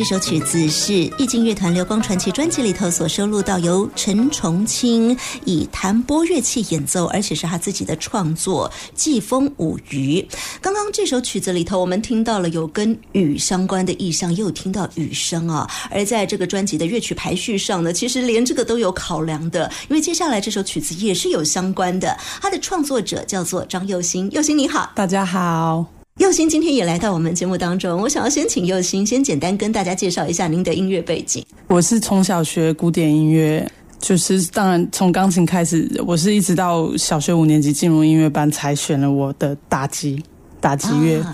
[0.09, 10.23] 这首曲子是意境乐团《流光传奇》专辑里头所收录到由陈崇清以弹拨乐器演奏，而且是他自己的创作《季风舞鱼》。
[10.63, 15.71] 刚刚这首曲子里头，我们听到了有跟雨相关的意象，又听到雨声啊。
[15.91, 22.17] 而在这个专辑的乐曲排序上呢，其实连这个都有考量的，因为接下来这首曲子也是有相关的。
[22.41, 25.98] 它的创作者叫做张佑兴，佑兴你好，大家好。
[26.19, 31.45] 佑星今天也来到我们节目当中，我想要先请佑星先简单跟大家介绍一下您的音乐背景。
[31.69, 33.65] 我是从小学古典音乐，
[34.01, 40.21] 就是当然从钢琴开始，我是一直到小学五年级进入音乐班才选了我的打击
[40.61, 41.25] 打击乐。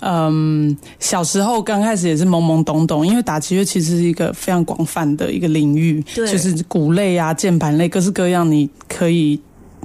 [0.00, 9.40] 嗯，小时候刚开始也是懵懵懂懂，因为打击乐其实是一个非常广泛的一个领域，就是鼓类啊、键盘类，各式各样，你可以。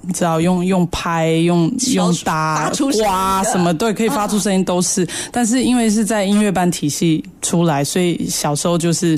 [0.05, 2.69] 你知道用用拍用用打
[3.01, 9.17] 刮什么对可以发出声音都是，但是因为是在音乐班体系出来，所以小时候就是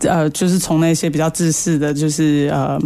[0.00, 2.78] 呃就是从那些比较自式的，就是呃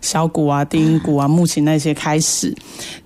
[0.00, 2.54] 小鼓啊、低音鼓啊、木琴那些开始，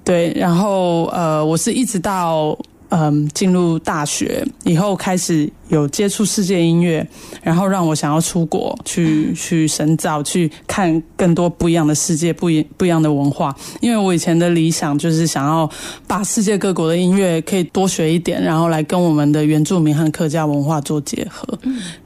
[0.04, 2.56] 对，然后呃我是一直到
[2.90, 5.52] 嗯进入大学以后开始。
[5.70, 7.06] 有接触世界音乐，
[7.42, 13.54] 然后让我想要出国去去深造，去看更多不一样的世界，不一不一样的文化。
[13.80, 15.70] 因为我以前的理想就是想要
[16.08, 21.56] 把世界各国的音乐可以多学一点，然后来跟我们的原住民和客家文化做结合。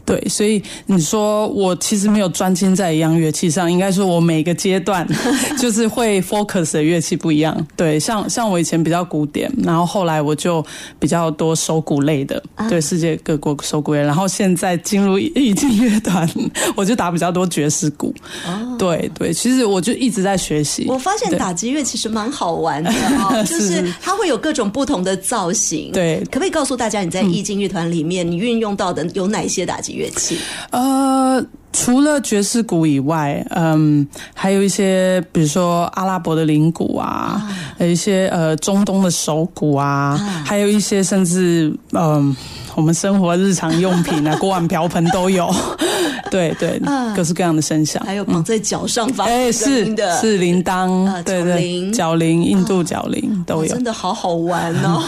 [0.05, 5.09] 对，所以你说我其实没有专精在一样乐器上，应该说我每个阶段
[5.59, 7.67] 就是会 focus 的乐器不一样。
[7.75, 10.63] 对，像像我以前比较古典，然后后来我就
[10.99, 13.54] 比较多手鼓类的，对世界各国。
[13.63, 16.29] 手鼓，然后现在进入意境乐团，
[16.75, 18.15] 我就打比较多爵士鼓。
[18.47, 20.87] 哦，对对，其实我就一直在学习。
[20.89, 22.91] 我发现打击乐其实蛮好玩的
[23.21, 25.93] 哦， 就是它会有各种不同的造型。
[25.93, 30.39] 对，可不可以告诉大家你在意境乐团里面你运用到的有哪些打击乐器？
[30.71, 31.45] 呃。
[31.75, 37.43] 除了爵士鼓以外，嗯，还有一些，比如说阿拉伯的铃鼓啊，
[37.79, 40.17] 有一些呃中东的手鼓啊，
[40.47, 42.35] 还有一些甚至嗯
[42.77, 45.53] 我们生活日常用品啊， 锅碗瓢盆都有，
[46.31, 46.81] 对对，
[47.17, 55.03] 各式各样的声响，还有绑在脚上发声音的，是铃铛，对对，脚铃，印度脚铃都有，真的好好玩哦。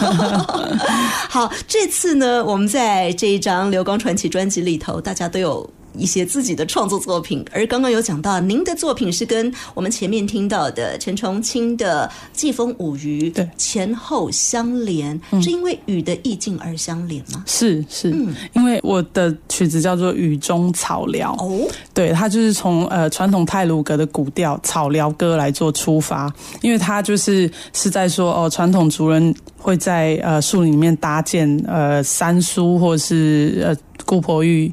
[1.29, 5.69] 好，这次呢，我们在这一张《流光传奇》专辑里头，大家都有。
[5.97, 13.49] 一些自己的创作作品，而刚刚有讲到，您的作品是跟我们前面听到的陈崇清的《季风舞鱼》对。
[13.57, 17.43] 前后相连，是因为雨的意境而相连吗？
[17.45, 18.09] 是是，
[18.53, 26.31] 因为我的曲子叫做《雨中草寮》哦，对，它就是从呃传统泰鲁格的古调草寮歌来做出发，
[26.61, 33.75] 因为它就是是在说哦，传统族人会在呃树林里面搭建呃三书或是呃
[34.05, 34.71] 姑婆玉。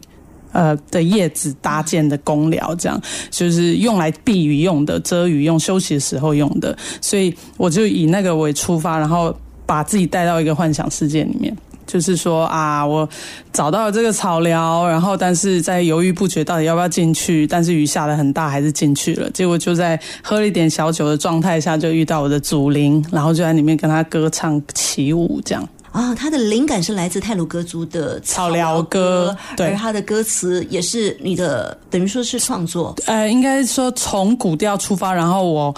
[0.54, 2.98] 呃的叶子搭建的公寮，这样
[3.30, 9.36] 就是用来避雨用的、遮雨用、休息的时候用的，所以我就以那个为出发，然后
[9.66, 11.54] 把自己带到一个幻想世界里面，
[11.86, 13.08] 就是说啊，我
[13.52, 17.46] 找到了这个草寮，然后但是在犹豫不决，到底要不要进去？
[17.46, 19.28] 但是雨下的很大，还是进去了。
[19.30, 25.68] 结果就在喝了一点小酒的状态下，就遇到我的祖灵，然后就在里面跟他歌唱起舞，这样。
[25.94, 32.92] 啊，他的灵感是来自泰鲁格族的草寮歌，对，而他的歌词也是你的，等于说是创作。
[33.06, 35.72] 呃，应该说从古调出发，然后我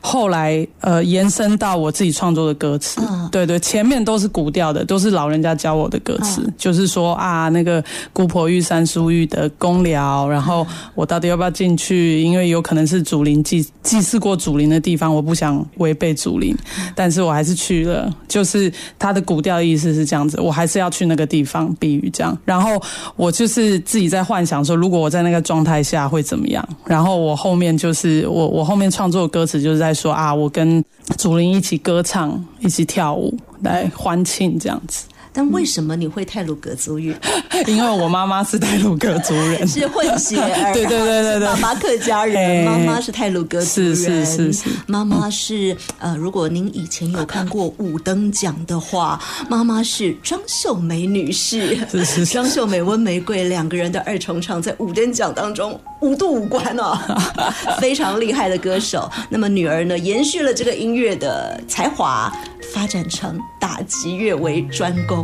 [0.00, 3.00] 后来呃延伸到我自己创作的歌词。
[3.30, 10.66] 对对，前面都是古调的，都是老人家教我的歌词，就是说啊，那个姑婆玉山书玉的公寮，然后
[10.96, 12.20] 我到底要不要进去？
[12.20, 16.56] 因为有可能是祖灵祭祭祀过祖灵的地方，我不想违背祖灵，
[16.96, 18.12] 但是我还是去了。
[18.26, 19.59] 就是他的古调。
[19.64, 22.36] 意思是这样子，我还是要去那个地方避雨，这样。
[22.44, 22.80] 然后
[23.16, 26.66] 我就是自己在幻想说，如果我在那个状态下会怎么样。
[26.84, 30.84] 然后我后面就是我我后面创作的歌词就是在说啊，我跟
[31.16, 35.04] 祖林一起歌唱，一起跳舞来欢庆这样子。
[35.32, 37.14] 但为什么你会泰鲁格族语？
[37.66, 40.72] 因为我妈妈是泰 鲁格族人，是混血儿。
[40.72, 43.94] 对对对对对，爸爸客家人，妈妈是泰鲁格族人。
[43.94, 51.78] 是是是是，妈妈是呃，如果您以前有看过五等奖的话，妈妈是张秀梅女士。
[51.90, 56.98] 是是，张秀梅、温玫瑰两个人的二重唱，在五等奖当中五度五关哦，
[57.80, 59.10] 非常厉害的歌手。
[59.28, 62.32] 那么女儿呢，延续了这个音乐的才华。
[62.72, 65.19] 发展成打击乐为专攻。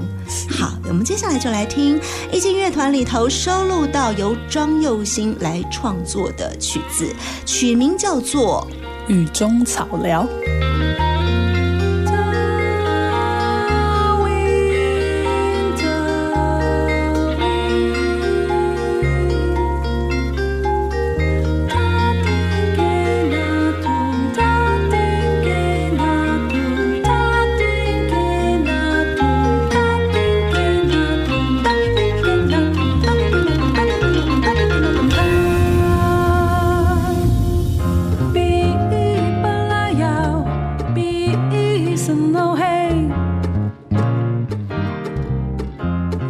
[0.51, 2.01] 好，我们接下来就来听
[2.33, 8.67] 一进乐团里头收录到由庄佑兴来创作的曲子，曲名叫做
[9.13, 10.27] 《雨中草寮》。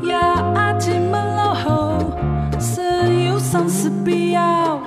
[0.03, 0.19] 要
[0.55, 1.99] 爱就爱好，
[2.59, 4.81] 所有想需要。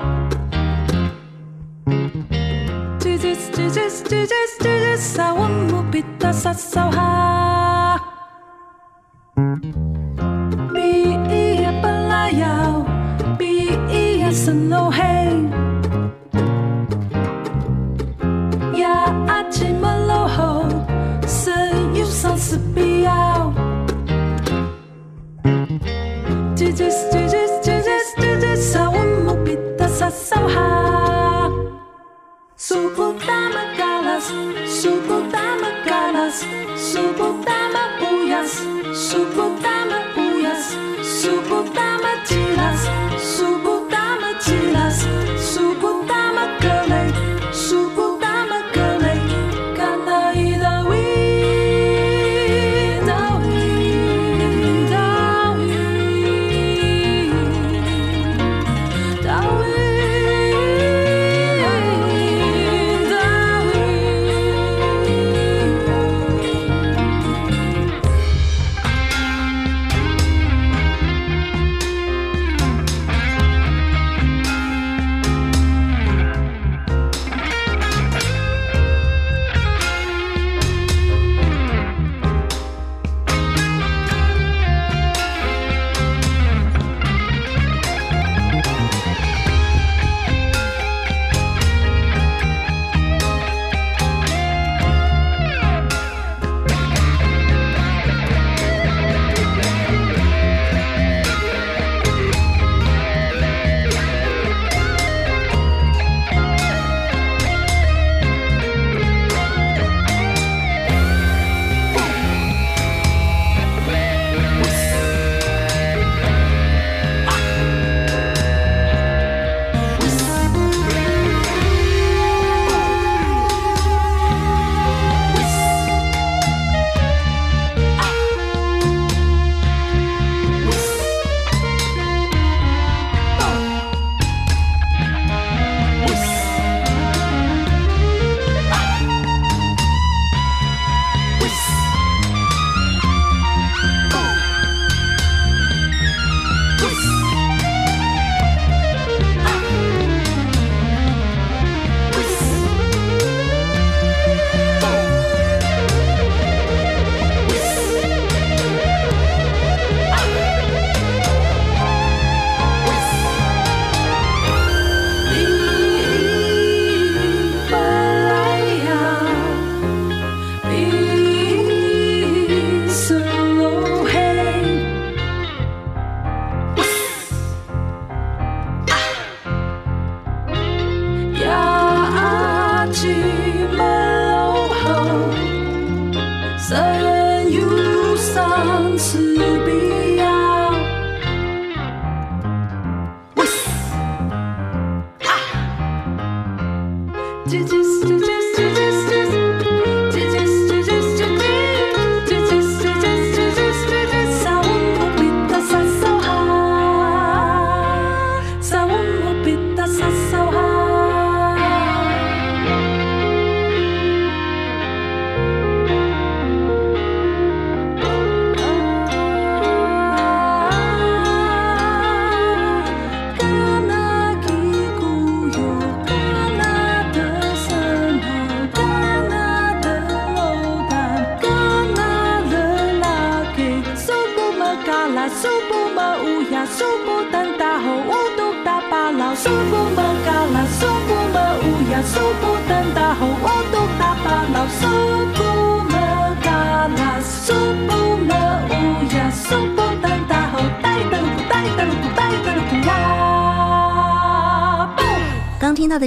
[2.99, 7.18] 拒绝拒绝拒绝拒绝，让我别再伤害。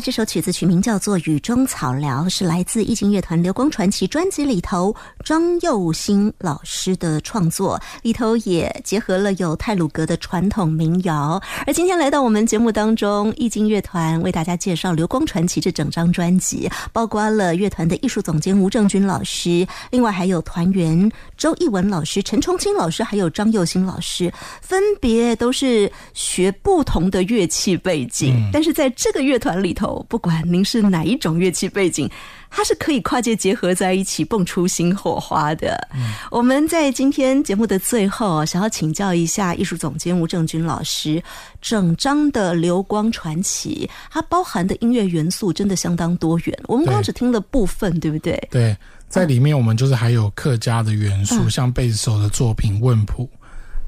[0.03, 4.93] 这首曲子曲名叫做《雨中草聊》，是来自易经乐团《流光传奇》专辑里头
[5.25, 11.41] 张佑兴老师的创作，里头也结合了有泰鲁格的传统民谣。
[11.69, 32.09] 而今天来到我们节目当中，易经乐团为大家介绍《流光传奇》这整张专辑，包括了乐团的艺术总监吴正军老师，另外还有团员周艺文老师、陈崇清老师，还有张佑兴老师，分别都是学不同的乐器背景，但是在这个乐团里头，不管您是哪一种乐器背景，
[32.51, 35.89] 它是可以跨界结合在一起，蹦出新火花的。
[36.31, 41.23] 我们在今天节目的最后，想要请教一下艺术总监吴正军老师，
[41.61, 46.59] 整张的《流光传奇》它包含的音乐元素真的相当多元。
[46.67, 48.49] 我们刚刚只听了部分，对不对？
[48.51, 48.77] 对，
[49.09, 53.25] 在里面我们就是还有客家的元素，嗯像贝斯手的作品《问谱》，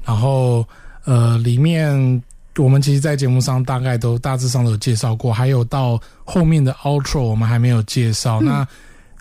[0.03, 0.67] 然后
[1.05, 2.23] 呃，里面
[2.57, 8.39] 我们其实，在节目上大概都大致上都有介绍过，还有到后面的 outro 我们还没有介绍。
[8.41, 8.67] 嗯那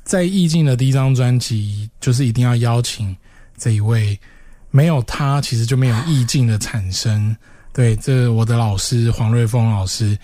[0.04, 3.16] 在意境的第一张专辑，就是一定要邀请
[3.56, 4.18] 这一位，
[4.70, 7.34] 没有他其实就没有意境的产生。
[7.72, 10.16] 对，这我的老师黄瑞峰老师。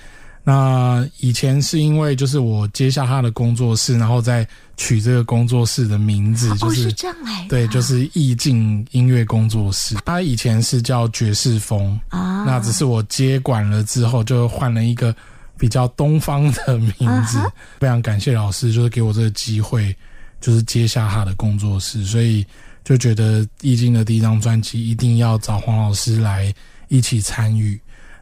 [0.51, 4.44] 那以前是因为就是我接下他的工作室，然后再
[4.76, 9.94] 取这个工作室的名字，就哦，是、是这样来的，对，就是意境音乐工作室。
[10.05, 15.14] 他以前是叫爵士风，啊，那只是我接管了之后，就换了一个
[15.57, 17.38] 比较东方的名字。
[17.38, 17.46] 啊
[17.78, 19.94] 非常感谢老师，就是给我这个机会，
[20.40, 22.44] 就是接下他的工作室，所以
[22.82, 26.53] 就觉得意境的第一张专辑一定要找黄老师来
[26.88, 27.80] 一起参与。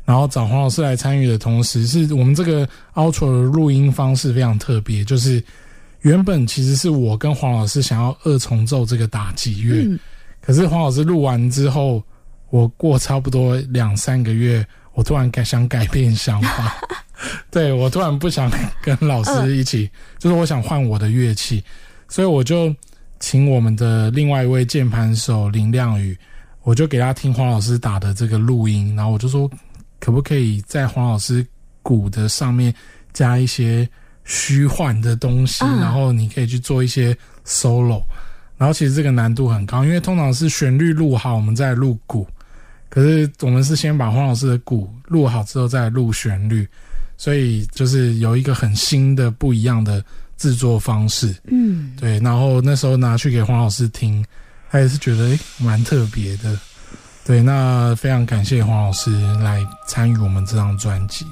[0.09, 5.45] 然后找黄老师来参与的同时，是我们这个 outro 的录音方式非常特别，就是
[6.01, 9.99] 原本其实是我跟黄老师想要二重奏这个打击乐，嗯。
[10.41, 12.03] 可是黄老师录完之后，
[12.49, 16.75] 我过差不多两三个月，我突然改想改变想法，
[17.53, 18.51] 对我突然不想
[18.81, 21.63] 跟老师一起，就是我想换我的乐器，
[22.09, 22.75] 所以我就
[23.21, 26.17] 请我们的另外一位键盘手林亮宇，
[26.63, 29.51] 我就给他听黄老师打的这个录音，然后我就说，
[30.01, 31.47] 可不可以在黄老师
[31.83, 32.73] 鼓的上面
[33.13, 33.89] 加一些
[34.25, 38.03] 虚幻的东西，嗯然后你可以去做一些 solo。
[38.57, 42.27] 然后其实这个难度很高，因为通常是旋律录好，我们再录鼓。
[42.91, 46.67] 可是我们是先把黄老师的鼓录好之后再录旋律，
[47.17, 50.03] 所以就是有一个很新的不一样的
[50.37, 51.35] 制作方式。
[51.45, 54.25] 嗯，对，然后那时候拿去给黄老师听，
[54.71, 56.59] 他也是觉得诶蛮特别的。
[57.29, 59.11] 对，那非常感谢黄老师
[59.43, 61.27] 来参与我们这张专辑。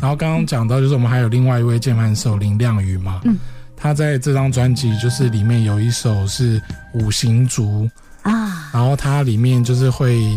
[0.00, 3.38] 然后刚刚讲到，就是我们还有另外一位键盘手林亮宇嘛，嗯，
[3.76, 6.60] 他在这张专辑就是里面有一首是
[6.94, 7.88] 五行族，
[8.22, 10.36] 啊，然后它里面就是会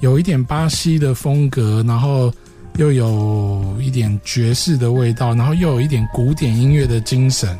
[0.00, 2.34] 有一点巴西的风格，然后
[2.74, 7.56] 又有一点爵士的味道，然后又有一点古典音乐的精神。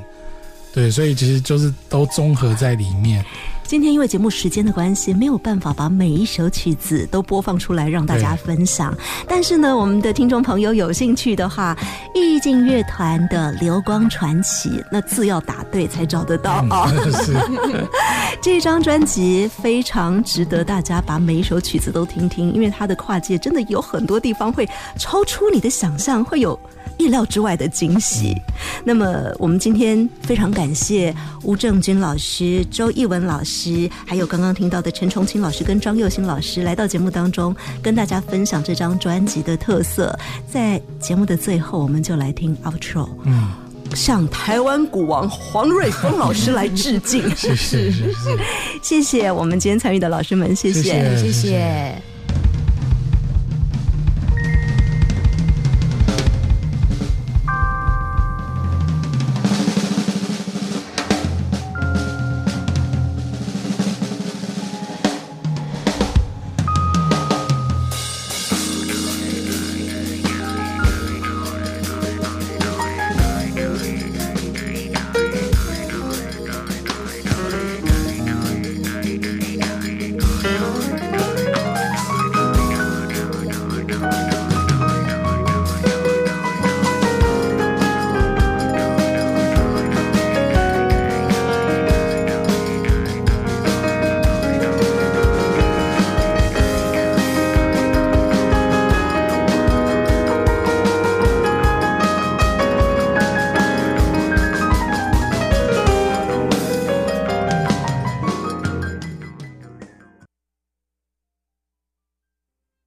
[0.75, 3.25] 对，所以其实就是都综合在里面。
[3.71, 8.93] 今天因为节目时间的关系，没有办法把每一首曲子都播放出来让大家分享。
[9.29, 11.79] 但是呢，我们的听众朋友有兴趣的话，
[12.13, 16.67] 意境乐团的《流光传奇》，那字要打对才找得到。
[16.69, 17.87] 啊、嗯，
[18.43, 24.69] 这张专辑非常值得大家把每一首曲子都听听，因为它的跨界真的有很多地方会
[24.99, 26.59] 超出你的想象，会有
[27.01, 28.37] 意料之外的惊喜。
[28.85, 40.17] 那么，我们今天非常感谢吴正军老师、周艺文老师，还有刚刚听到的陈崇清老师跟张佑新老师来到节目当中，跟大家分享这张专辑的特色。
[40.47, 43.49] 在节目的最后，我们就来听 outro，嗯，
[43.95, 47.29] 向台湾古王黄瑞峰老师来致敬。
[47.35, 48.39] 是是是谢，
[48.83, 52.20] 谢谢我们今天参与的老师们，谢谢谢谢谢。